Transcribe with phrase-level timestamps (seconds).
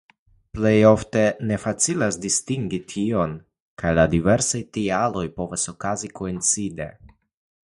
[0.57, 3.37] Plej ofte ne facilas distingi tion
[3.83, 6.95] kaj la diversaj tialoj povas okazi koincide.